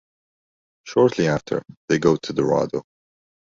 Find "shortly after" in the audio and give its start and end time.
0.83-1.61